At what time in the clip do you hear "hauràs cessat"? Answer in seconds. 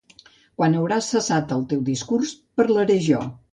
0.79-1.53